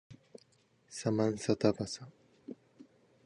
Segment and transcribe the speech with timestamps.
[0.89, 2.07] サマンサタバサ